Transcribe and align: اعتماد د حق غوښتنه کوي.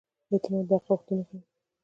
اعتماد 0.31 0.65
د 0.69 0.71
حق 0.73 0.81
غوښتنه 0.87 1.23
کوي. 1.29 1.39